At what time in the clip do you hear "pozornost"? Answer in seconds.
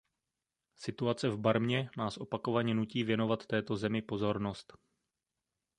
4.01-4.73